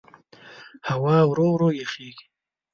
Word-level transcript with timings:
هوا 0.89 1.17
ورو 1.29 1.47
ورو 1.53 1.69
یخېږي. 1.83 2.25